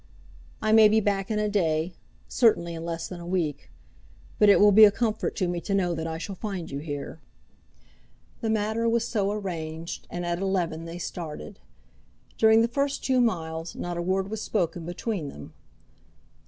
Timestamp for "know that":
5.75-6.07